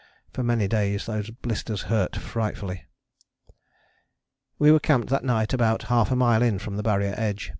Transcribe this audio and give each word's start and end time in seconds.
For 0.33 0.41
many 0.41 0.67
days 0.67 1.05
those 1.05 1.29
blisters 1.29 1.83
hurt 1.83 2.15
frightfully. 2.15 2.85
We 4.57 4.71
were 4.71 4.79
camped 4.79 5.09
that 5.11 5.23
night 5.23 5.53
about 5.53 5.83
half 5.93 6.09
a 6.09 6.15
mile 6.15 6.41
in 6.41 6.57
from 6.57 6.75
the 6.75 6.81
Barrier 6.81 7.13
edge. 7.17 7.49